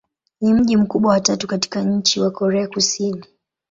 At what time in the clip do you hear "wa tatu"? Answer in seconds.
1.11-1.47